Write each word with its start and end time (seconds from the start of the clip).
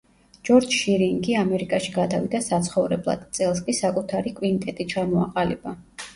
ჯორჯ 0.47 0.77
შირინგი 0.77 1.35
ამერიკაში 1.41 1.93
გადავიდა 1.97 2.41
საცხოვრებლად, 2.47 3.29
წელს 3.41 3.63
კი 3.69 3.77
საკუთარი 3.83 4.35
კვინტეტი 4.43 4.91
ჩამოაყალიბა. 4.97 5.79